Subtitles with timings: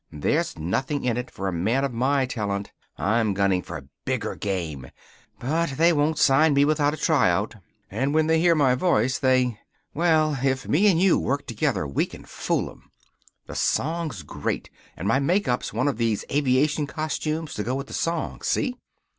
[0.11, 2.71] There's nothing in it for a man of my talent.
[2.97, 4.89] I'm gunning for bigger game.
[5.37, 7.57] But they won't sign me without a tryout.
[7.91, 9.59] And when they hear my voice they
[9.93, 12.89] Well, if me and you work together we can fool 'em.
[13.45, 14.71] The song's great.
[14.97, 18.79] And my make up's one of these aviation costumes to go with the song, see?